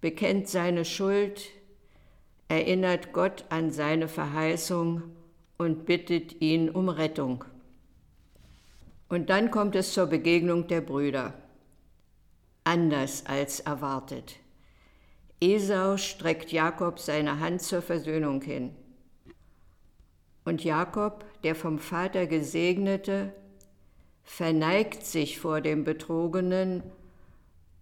bekennt 0.00 0.48
seine 0.48 0.84
Schuld, 0.84 1.42
erinnert 2.48 3.12
Gott 3.12 3.44
an 3.50 3.70
seine 3.70 4.08
Verheißung 4.08 5.02
und 5.58 5.86
bittet 5.86 6.40
ihn 6.40 6.70
um 6.70 6.88
Rettung. 6.88 7.44
Und 9.08 9.30
dann 9.30 9.50
kommt 9.52 9.76
es 9.76 9.92
zur 9.92 10.06
Begegnung 10.06 10.66
der 10.66 10.80
Brüder. 10.80 11.34
Anders 12.64 13.26
als 13.26 13.60
erwartet. 13.60 14.36
Esau 15.40 15.96
streckt 15.96 16.52
Jakob 16.52 16.98
seine 16.98 17.40
Hand 17.40 17.62
zur 17.62 17.80
Versöhnung 17.80 18.42
hin. 18.42 18.74
Und 20.44 20.64
Jakob, 20.64 21.24
der 21.42 21.54
vom 21.54 21.78
Vater 21.78 22.26
gesegnete, 22.26 23.32
verneigt 24.22 25.04
sich 25.04 25.38
vor 25.38 25.62
dem 25.62 25.84
Betrogenen 25.84 26.82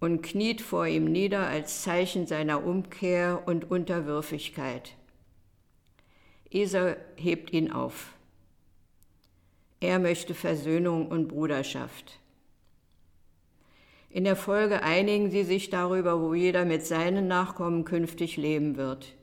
und 0.00 0.22
kniet 0.22 0.60
vor 0.60 0.86
ihm 0.86 1.04
nieder 1.04 1.48
als 1.48 1.82
Zeichen 1.82 2.26
seiner 2.28 2.64
Umkehr 2.64 3.42
und 3.46 3.70
Unterwürfigkeit. 3.70 4.94
Esau 6.50 6.94
hebt 7.16 7.52
ihn 7.52 7.72
auf. 7.72 8.14
Er 9.80 9.98
möchte 9.98 10.34
Versöhnung 10.34 11.08
und 11.08 11.28
Bruderschaft. 11.28 12.20
In 14.10 14.24
der 14.24 14.36
Folge 14.36 14.82
einigen 14.82 15.30
sie 15.30 15.44
sich 15.44 15.68
darüber, 15.68 16.20
wo 16.20 16.32
jeder 16.32 16.64
mit 16.64 16.86
seinen 16.86 17.28
Nachkommen 17.28 17.84
künftig 17.84 18.36
leben 18.36 18.76
wird. 18.76 19.14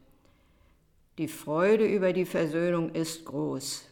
Die 1.18 1.27
Freude 1.27 1.86
über 1.86 2.13
die 2.13 2.25
Versöhnung 2.25 2.92
ist 2.92 3.25
groß. 3.25 3.89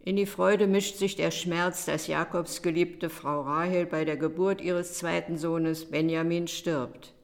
In 0.00 0.16
die 0.16 0.26
Freude 0.26 0.66
mischt 0.66 0.96
sich 0.96 1.16
der 1.16 1.30
Schmerz, 1.30 1.86
dass 1.86 2.08
Jakobs 2.08 2.60
geliebte 2.60 3.08
Frau 3.08 3.40
Rahel 3.40 3.86
bei 3.86 4.04
der 4.04 4.18
Geburt 4.18 4.60
ihres 4.60 4.98
zweiten 4.98 5.38
Sohnes 5.38 5.90
Benjamin 5.90 6.46
stirbt. 6.46 7.14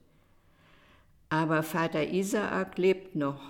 Aber 1.28 1.62
Vater 1.62 2.09
Isaak 2.09 2.78
lebt 2.78 3.16
noch 3.16 3.42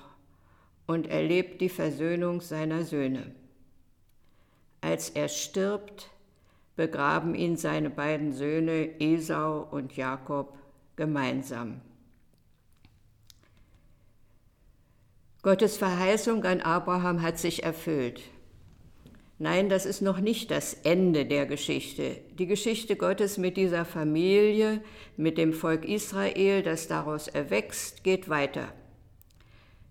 und 0.89 1.07
erlebt 1.07 1.61
die 1.61 1.69
Versöhnung 1.69 2.41
seiner 2.41 2.83
Söhne. 2.83 3.33
Als 4.81 5.11
er 5.11 5.29
stirbt, 5.29 6.11
begraben 6.81 7.35
ihn 7.35 7.59
seine 7.59 7.91
beiden 7.91 8.33
Söhne 8.33 8.99
Esau 9.01 9.69
und 9.71 9.99
Jakob 9.99 10.57
gemeinsam. 10.97 11.83
Gottes 15.43 15.77
Verheißung 15.77 16.43
an 16.45 16.63
Abraham 16.63 17.21
hat 17.21 17.39
sich 17.39 17.65
erfüllt. 17.65 18.23
Nein, 19.39 19.69
das 19.69 19.85
ist 19.85 20.01
noch 20.01 20.21
nicht 20.21 20.51
das 20.51 20.73
Ende 20.73 21.27
der 21.27 21.45
Geschichte. 21.45 22.17
Die 22.39 22.47
Geschichte 22.47 22.97
Gottes 22.97 23.37
mit 23.37 23.59
dieser 23.59 23.85
Familie, 23.85 24.81
mit 25.19 25.37
dem 25.37 25.53
Volk 25.53 25.87
Israel, 25.87 26.63
das 26.63 26.89
daraus 26.89 27.29
erwächst, 27.29 28.05
geht 28.05 28.31
weiter. 28.31 28.73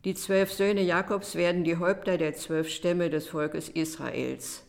Die 0.06 0.16
zwölf 0.16 0.52
Söhne 0.52 0.82
Jakobs 0.82 1.36
werden 1.36 1.64
die 1.64 1.78
Häupter 1.78 2.18
der 2.18 2.34
zwölf 2.34 2.68
Stämme 2.68 3.12
des 3.12 3.28
Volkes 3.28 3.70
Israels. 3.70 4.64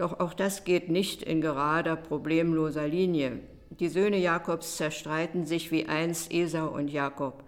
Doch 0.00 0.18
auch 0.18 0.32
das 0.32 0.64
geht 0.64 0.88
nicht 0.88 1.22
in 1.22 1.42
gerader, 1.42 1.94
problemloser 1.94 2.88
Linie. 2.88 3.40
Die 3.68 3.90
Söhne 3.90 4.16
Jakobs 4.16 4.78
zerstreiten 4.78 5.44
sich 5.44 5.70
wie 5.72 5.88
einst 5.88 6.32
Esau 6.32 6.68
und 6.68 6.88
Jakob. 6.88 7.44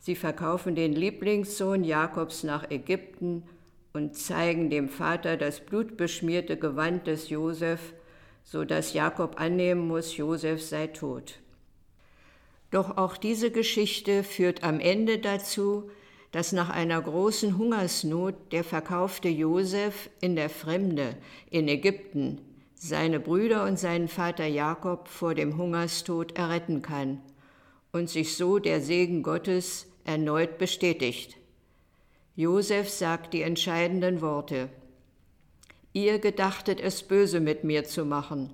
Sie 0.00 0.16
verkaufen 0.16 0.74
den 0.74 0.94
Lieblingssohn 0.94 1.84
Jakobs 1.84 2.42
nach 2.42 2.72
Ägypten 2.72 3.44
und 3.92 4.16
zeigen 4.16 4.68
dem 4.68 4.88
Vater 4.88 5.36
das 5.36 5.60
blutbeschmierte 5.60 6.56
Gewand 6.56 7.06
des 7.06 7.28
Josef, 7.28 7.94
so 8.42 8.64
dass 8.64 8.92
Jakob 8.92 9.40
annehmen 9.40 9.86
muss, 9.86 10.16
Josef 10.16 10.64
sei 10.64 10.88
tot. 10.88 11.38
Doch 12.72 12.96
auch 12.96 13.16
diese 13.16 13.52
Geschichte 13.52 14.24
führt 14.24 14.64
am 14.64 14.80
Ende 14.80 15.20
dazu, 15.20 15.88
dass 16.32 16.52
nach 16.52 16.70
einer 16.70 17.00
großen 17.00 17.56
Hungersnot 17.56 18.34
der 18.52 18.64
verkaufte 18.64 19.28
Josef 19.28 20.10
in 20.20 20.36
der 20.36 20.50
Fremde 20.50 21.16
in 21.50 21.68
Ägypten 21.68 22.40
seine 22.74 23.20
Brüder 23.20 23.64
und 23.64 23.78
seinen 23.78 24.08
Vater 24.08 24.46
Jakob 24.46 25.08
vor 25.08 25.34
dem 25.34 25.56
Hungerstod 25.56 26.36
erretten 26.36 26.82
kann 26.82 27.20
und 27.92 28.10
sich 28.10 28.36
so 28.36 28.58
der 28.58 28.80
Segen 28.80 29.22
Gottes 29.22 29.86
erneut 30.04 30.58
bestätigt. 30.58 31.36
Josef 32.34 32.90
sagt 32.90 33.32
die 33.32 33.42
entscheidenden 33.42 34.20
Worte. 34.20 34.68
Ihr 35.92 36.18
gedachtet 36.18 36.80
es 36.80 37.02
böse 37.02 37.40
mit 37.40 37.64
mir 37.64 37.84
zu 37.84 38.04
machen, 38.04 38.50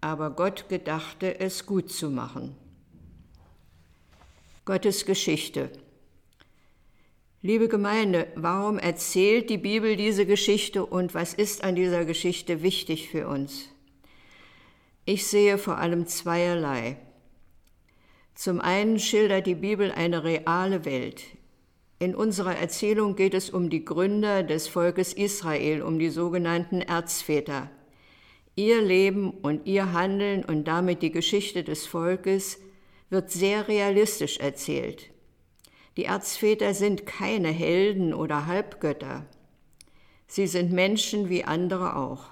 aber 0.00 0.30
Gott 0.30 0.68
gedachte 0.68 1.38
es 1.38 1.64
gut 1.64 1.92
zu 1.92 2.10
machen. 2.10 2.56
Gottes 4.64 5.06
Geschichte. 5.06 5.70
Liebe 7.42 7.68
Gemeinde, 7.68 8.26
warum 8.34 8.78
erzählt 8.78 9.48
die 9.48 9.58
Bibel 9.58 9.96
diese 9.96 10.26
Geschichte 10.26 10.84
und 10.84 11.14
was 11.14 11.32
ist 11.32 11.64
an 11.64 11.74
dieser 11.74 12.04
Geschichte 12.04 12.62
wichtig 12.62 13.08
für 13.08 13.28
uns? 13.28 13.68
Ich 15.06 15.26
sehe 15.26 15.56
vor 15.56 15.78
allem 15.78 16.06
zweierlei. 16.06 16.96
Zum 18.34 18.60
einen 18.60 18.98
schildert 18.98 19.46
die 19.46 19.54
Bibel 19.54 19.90
eine 19.90 20.22
reale 20.22 20.84
Welt, 20.84 21.24
in 22.02 22.14
unserer 22.14 22.56
Erzählung 22.56 23.14
geht 23.14 23.34
es 23.34 23.50
um 23.50 23.68
die 23.68 23.84
Gründer 23.84 24.42
des 24.42 24.68
Volkes 24.68 25.12
Israel, 25.12 25.82
um 25.82 25.98
die 25.98 26.08
sogenannten 26.08 26.80
Erzväter. 26.80 27.70
Ihr 28.56 28.80
Leben 28.80 29.30
und 29.30 29.66
ihr 29.66 29.92
Handeln 29.92 30.42
und 30.42 30.64
damit 30.64 31.02
die 31.02 31.12
Geschichte 31.12 31.62
des 31.62 31.86
Volkes 31.86 32.58
wird 33.10 33.30
sehr 33.30 33.68
realistisch 33.68 34.38
erzählt. 34.38 35.10
Die 36.00 36.06
Erzväter 36.06 36.72
sind 36.72 37.04
keine 37.04 37.48
Helden 37.48 38.14
oder 38.14 38.46
Halbgötter. 38.46 39.26
Sie 40.26 40.46
sind 40.46 40.72
Menschen 40.72 41.28
wie 41.28 41.44
andere 41.44 41.94
auch. 41.94 42.30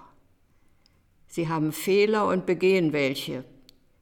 Sie 1.27 1.49
haben 1.49 1.73
Fehler 1.73 2.29
und 2.29 2.47
begehen 2.47 2.95
welche, 2.95 3.45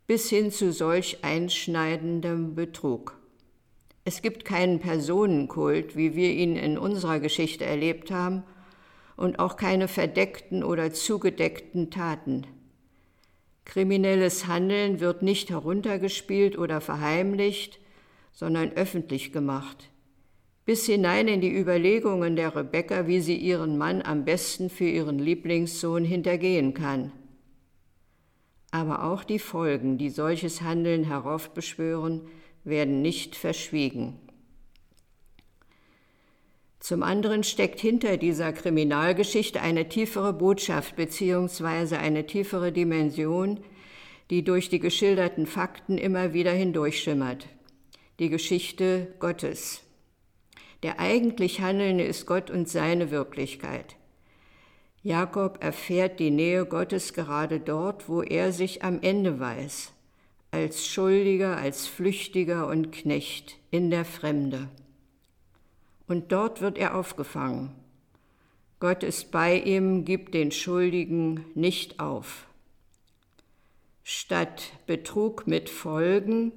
bis 0.07 0.31
hin 0.31 0.53
zu 0.53 0.73
solch 0.73 1.25
einschneidendem 1.25 2.55
Betrug. 2.55 3.19
Es 4.05 4.23
gibt 4.23 4.45
keinen 4.45 4.79
Personenkult, 4.79 5.97
wie 5.97 6.15
wir 6.15 6.31
ihn 6.31 6.55
in 6.55 6.79
unserer 6.79 7.19
Geschichte 7.19 7.65
erlebt 7.65 8.13
haben, 8.13 8.45
und 9.17 9.41
auch 9.41 9.57
keine 9.57 9.89
verdeckten 9.89 10.63
oder 10.63 10.93
zugedeckten 10.93 11.91
Taten. 11.91 12.47
Kriminelles 13.65 14.47
Handeln 14.47 15.01
wird 15.01 15.23
nicht 15.23 15.51
heruntergespielt 15.51 16.57
oder 16.57 16.81
verheimlicht, 16.81 17.81
sondern 18.37 18.73
öffentlich 18.73 19.33
gemacht, 19.33 19.91
bis 20.67 20.85
hinein 20.85 21.27
in 21.27 21.41
die 21.41 21.57
Überlegungen 21.57 22.37
der 22.37 22.55
Rebecca, 22.55 23.07
wie 23.07 23.21
sie 23.21 23.37
ihren 23.37 23.79
Mann 23.79 24.03
am 24.03 24.27
besten 24.27 24.69
für 24.69 24.85
ihren 24.85 25.19
Lieblingssohn 25.19 26.05
hintergehen 26.05 26.75
kann. 26.75 27.13
Aber 28.71 29.05
auch 29.05 29.25
die 29.25 29.39
Folgen, 29.39 29.97
die 29.97 30.11
solches 30.11 30.61
Handeln 30.61 31.05
heraufbeschwören, 31.05 32.29
werden 32.63 33.01
nicht 33.01 33.37
verschwiegen. 33.37 34.21
Zum 36.79 37.03
anderen 37.03 37.43
steckt 37.43 37.81
hinter 37.81 38.19
dieser 38.19 38.53
Kriminalgeschichte 38.53 39.63
eine 39.63 39.89
tiefere 39.89 40.35
Botschaft 40.35 40.95
bzw. 40.97 41.97
eine 41.97 42.27
tiefere 42.27 42.71
Dimension, 42.71 43.61
die 44.29 44.45
durch 44.45 44.69
die 44.69 44.79
geschilderten 44.79 45.47
Fakten 45.47 45.97
immer 45.97 46.35
wieder 46.35 46.53
hindurchschimmert. 46.53 47.47
Die 48.19 48.31
Geschichte 48.31 49.15
Gottes. 49.19 49.83
Der 50.83 51.01
eigentlich 51.01 51.61
Handelnde 51.61 52.05
ist 52.05 52.27
Gott 52.27 52.51
und 52.51 52.69
seine 52.69 53.11
Wirklichkeit. 53.11 53.97
Jakob 55.03 55.63
erfährt 55.63 56.19
die 56.19 56.31
Nähe 56.31 56.67
Gottes 56.67 57.13
gerade 57.13 57.61
dort, 57.61 58.09
wo 58.09 58.23
er 58.23 58.53
sich 58.53 58.83
am 58.83 59.01
Ende 59.03 59.39
weiß 59.39 59.93
als 60.57 60.87
Schuldiger, 60.87 61.59
als 61.59 61.87
Flüchtiger 61.87 62.67
und 62.67 62.91
Knecht 62.91 63.59
in 63.71 63.91
der 63.91 64.07
Fremde. 64.07 64.69
Und 66.09 66.33
dort 66.33 66.63
wird 66.63 66.79
er 66.79 66.97
aufgefangen. 66.97 67.73
Gott 68.81 69.03
ist 69.03 69.31
bei 69.31 69.59
ihm, 69.59 70.05
gibt 70.07 70.33
den 70.33 70.53
Schuldigen 70.53 71.45
nicht 71.55 72.01
auf. 72.01 72.47
Statt 74.03 74.73
Betrug 74.87 75.47
mit 75.47 75.69
Folgen 75.69 76.53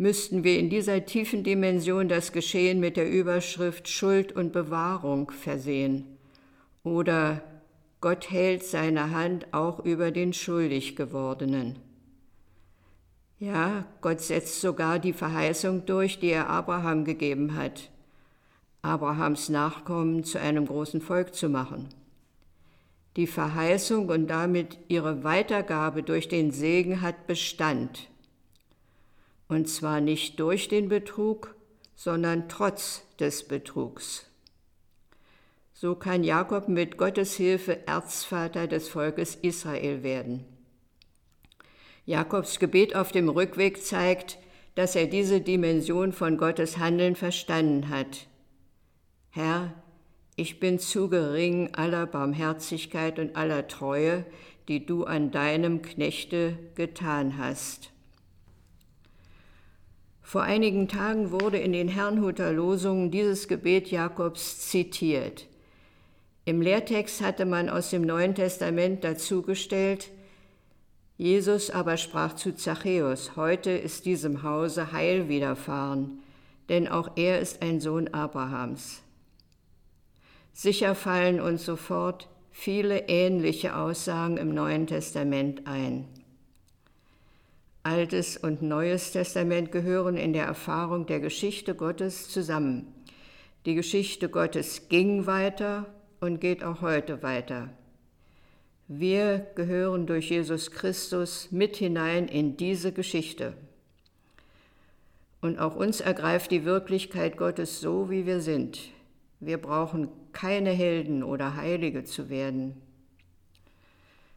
müssten 0.00 0.44
wir 0.44 0.58
in 0.58 0.70
dieser 0.70 1.04
tiefen 1.04 1.44
Dimension 1.44 2.08
das 2.08 2.32
Geschehen 2.32 2.80
mit 2.80 2.96
der 2.96 3.10
Überschrift 3.10 3.86
Schuld 3.86 4.32
und 4.32 4.50
Bewahrung 4.50 5.30
versehen 5.30 6.06
oder 6.82 7.42
Gott 8.00 8.30
hält 8.30 8.64
seine 8.64 9.10
Hand 9.10 9.52
auch 9.52 9.84
über 9.84 10.10
den 10.10 10.32
schuldig 10.32 10.96
gewordenen. 10.96 11.78
Ja, 13.38 13.84
Gott 14.00 14.22
setzt 14.22 14.62
sogar 14.62 14.98
die 14.98 15.12
Verheißung 15.12 15.84
durch, 15.84 16.18
die 16.18 16.30
er 16.30 16.48
Abraham 16.48 17.04
gegeben 17.04 17.54
hat, 17.54 17.90
Abrahams 18.80 19.50
Nachkommen 19.50 20.24
zu 20.24 20.40
einem 20.40 20.64
großen 20.64 21.02
Volk 21.02 21.34
zu 21.34 21.50
machen. 21.50 21.90
Die 23.16 23.26
Verheißung 23.26 24.08
und 24.08 24.28
damit 24.28 24.78
ihre 24.88 25.24
Weitergabe 25.24 26.02
durch 26.02 26.26
den 26.26 26.52
Segen 26.52 27.02
hat 27.02 27.26
Bestand. 27.26 28.08
Und 29.50 29.68
zwar 29.68 30.00
nicht 30.00 30.38
durch 30.38 30.68
den 30.68 30.88
Betrug, 30.88 31.56
sondern 31.96 32.48
trotz 32.48 33.02
des 33.18 33.48
Betrugs. 33.48 34.30
So 35.74 35.96
kann 35.96 36.22
Jakob 36.22 36.68
mit 36.68 36.96
Gottes 36.96 37.34
Hilfe 37.34 37.84
Erzvater 37.88 38.68
des 38.68 38.88
Volkes 38.88 39.34
Israel 39.34 40.04
werden. 40.04 40.44
Jakobs 42.06 42.60
Gebet 42.60 42.94
auf 42.94 43.10
dem 43.10 43.28
Rückweg 43.28 43.82
zeigt, 43.82 44.38
dass 44.76 44.94
er 44.94 45.08
diese 45.08 45.40
Dimension 45.40 46.12
von 46.12 46.38
Gottes 46.38 46.78
Handeln 46.78 47.16
verstanden 47.16 47.88
hat. 47.88 48.28
Herr, 49.30 49.74
ich 50.36 50.60
bin 50.60 50.78
zu 50.78 51.08
gering 51.08 51.74
aller 51.74 52.06
Barmherzigkeit 52.06 53.18
und 53.18 53.34
aller 53.34 53.66
Treue, 53.66 54.24
die 54.68 54.86
du 54.86 55.06
an 55.06 55.32
deinem 55.32 55.82
Knechte 55.82 56.56
getan 56.76 57.36
hast. 57.36 57.90
Vor 60.30 60.42
einigen 60.42 60.86
Tagen 60.86 61.32
wurde 61.32 61.58
in 61.58 61.72
den 61.72 61.88
Herrnhuter 61.88 62.52
Losungen 62.52 63.10
dieses 63.10 63.48
Gebet 63.48 63.90
Jakobs 63.90 64.60
zitiert. 64.68 65.48
Im 66.44 66.62
Lehrtext 66.62 67.20
hatte 67.20 67.44
man 67.44 67.68
aus 67.68 67.90
dem 67.90 68.02
Neuen 68.02 68.36
Testament 68.36 69.02
dazugestellt, 69.02 70.08
Jesus 71.16 71.70
aber 71.70 71.96
sprach 71.96 72.34
zu 72.34 72.54
Zachäus, 72.54 73.34
heute 73.34 73.72
ist 73.72 74.06
diesem 74.06 74.44
Hause 74.44 74.92
Heil 74.92 75.28
widerfahren, 75.28 76.20
denn 76.68 76.86
auch 76.86 77.10
er 77.16 77.40
ist 77.40 77.60
ein 77.60 77.80
Sohn 77.80 78.06
Abrahams. 78.14 79.02
Sicher 80.52 80.94
fallen 80.94 81.40
uns 81.40 81.64
sofort 81.64 82.28
viele 82.52 83.08
ähnliche 83.08 83.74
Aussagen 83.74 84.36
im 84.36 84.54
Neuen 84.54 84.86
Testament 84.86 85.66
ein. 85.66 86.06
Altes 87.82 88.36
und 88.36 88.60
Neues 88.60 89.12
Testament 89.12 89.72
gehören 89.72 90.18
in 90.18 90.34
der 90.34 90.44
Erfahrung 90.44 91.06
der 91.06 91.18
Geschichte 91.18 91.74
Gottes 91.74 92.28
zusammen. 92.28 92.92
Die 93.64 93.74
Geschichte 93.74 94.28
Gottes 94.28 94.88
ging 94.90 95.26
weiter 95.26 95.86
und 96.20 96.40
geht 96.40 96.62
auch 96.62 96.82
heute 96.82 97.22
weiter. 97.22 97.70
Wir 98.86 99.46
gehören 99.54 100.06
durch 100.06 100.30
Jesus 100.30 100.70
Christus 100.70 101.48
mit 101.50 101.76
hinein 101.76 102.28
in 102.28 102.58
diese 102.58 102.92
Geschichte. 102.92 103.54
Und 105.40 105.58
auch 105.58 105.74
uns 105.74 106.00
ergreift 106.00 106.50
die 106.50 106.66
Wirklichkeit 106.66 107.38
Gottes 107.38 107.80
so, 107.80 108.10
wie 108.10 108.26
wir 108.26 108.40
sind. 108.40 108.90
Wir 109.38 109.56
brauchen 109.56 110.08
keine 110.32 110.70
Helden 110.70 111.22
oder 111.22 111.56
Heilige 111.56 112.04
zu 112.04 112.28
werden. 112.28 112.74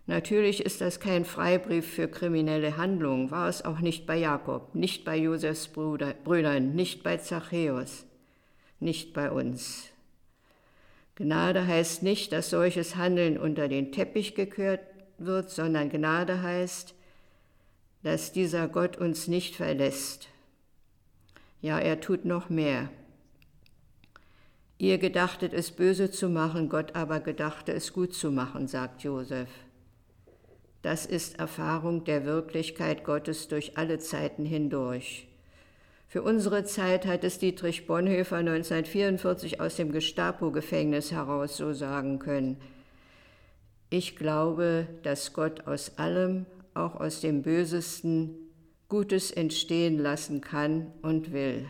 Natürlich 0.06 0.66
ist 0.66 0.82
das 0.82 1.00
kein 1.00 1.24
Freibrief 1.24 1.88
für 1.88 2.10
kriminelle 2.10 2.76
Handlungen, 2.76 3.32
war 3.32 3.48
es 3.48 3.64
auch 3.64 3.80
nicht 3.80 4.06
bei 4.06 4.18
Jakob, 4.18 4.76
nicht 4.76 5.06
bei 5.06 5.16
Josefs 5.16 5.70
Bruder, 5.70 6.14
Brüdern, 6.14 6.76
nicht 6.76 7.04
bei 7.04 7.18
Zachäus, 7.18 8.06
nicht 8.82 9.14
bei 9.14 9.32
uns. 9.32 9.90
Gnade 11.16 11.68
heißt 11.68 12.04
nicht, 12.04 12.34
dass 12.34 12.50
solches 12.50 12.96
Handeln 12.96 13.38
unter 13.38 13.70
den 13.70 13.92
Teppich 13.92 14.36
gekehrt 14.36 14.82
wird, 15.20 15.50
sondern 15.50 15.90
Gnade 15.90 16.42
heißt, 16.42 16.96
dass 18.02 18.34
dieser 18.34 18.68
Gott 18.68 18.98
uns 18.98 19.28
nicht 19.30 19.56
verlässt. 19.56 20.28
Ja, 21.62 21.80
er 21.80 22.02
tut 22.02 22.26
noch 22.26 22.50
mehr. 22.50 22.90
Ihr 24.78 24.98
gedachtet 24.98 25.54
es 25.54 25.72
böse 25.72 26.12
zu 26.12 26.28
machen, 26.28 26.68
Gott 26.68 26.94
aber 26.94 27.22
gedachte 27.22 27.72
es 27.72 27.94
gut 27.94 28.14
zu 28.14 28.32
machen, 28.32 28.68
sagt 28.68 29.04
Josef. 29.04 29.48
Das 30.84 31.06
ist 31.06 31.40
Erfahrung 31.40 32.04
der 32.04 32.26
Wirklichkeit 32.26 33.06
Gottes 33.06 33.48
durch 33.48 33.78
alle 33.78 34.00
Zeiten 34.00 34.46
hindurch. 34.46 35.28
Für 36.10 36.22
unsere 36.22 36.66
Zeit 36.66 37.06
hat 37.06 37.24
es 37.24 37.40
Dietrich 37.40 37.88
Bonhoeffer 37.88 38.36
1944 38.36 39.62
aus 39.62 39.78
dem 39.78 39.94
Gestapo-Gefängnis 39.94 41.14
heraus 41.14 41.56
so 41.56 41.72
sagen 41.72 42.20
können. 42.20 42.58
Ich 43.90 44.18
glaube, 44.18 44.88
dass 45.04 45.32
Gott 45.32 45.68
aus 45.68 45.98
allem, 45.98 46.46
auch 46.74 46.96
aus 46.96 47.22
dem 47.22 47.44
Bösesten, 47.44 48.36
Gutes 48.90 49.32
entstehen 49.32 49.98
lassen 49.98 50.42
kann 50.42 50.92
und 51.02 51.32
will. 51.32 51.66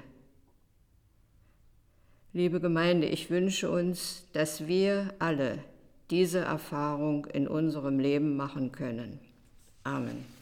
Liebe 2.34 2.60
Gemeinde, 2.60 3.06
ich 3.08 3.30
wünsche 3.30 3.70
uns, 3.70 4.26
dass 4.34 4.66
wir 4.66 5.14
alle 5.20 5.60
diese 6.14 6.42
Erfahrung 6.42 7.26
in 7.26 7.48
unserem 7.48 7.98
Leben 7.98 8.36
machen 8.36 8.72
können. 8.72 9.20
Amen. 9.84 10.33